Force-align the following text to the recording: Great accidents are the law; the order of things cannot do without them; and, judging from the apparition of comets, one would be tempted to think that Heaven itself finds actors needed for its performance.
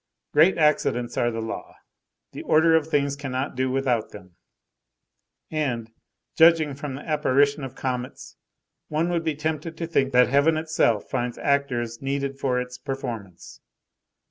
Great 0.33 0.57
accidents 0.57 1.15
are 1.15 1.29
the 1.29 1.41
law; 1.43 1.75
the 2.31 2.41
order 2.41 2.75
of 2.75 2.87
things 2.87 3.15
cannot 3.15 3.55
do 3.55 3.69
without 3.69 4.09
them; 4.09 4.35
and, 5.51 5.91
judging 6.35 6.73
from 6.73 6.95
the 6.95 7.03
apparition 7.03 7.63
of 7.63 7.75
comets, 7.75 8.35
one 8.87 9.09
would 9.09 9.23
be 9.23 9.35
tempted 9.35 9.77
to 9.77 9.85
think 9.85 10.11
that 10.11 10.27
Heaven 10.27 10.57
itself 10.57 11.07
finds 11.07 11.37
actors 11.37 12.01
needed 12.01 12.39
for 12.39 12.59
its 12.59 12.79
performance. 12.79 13.61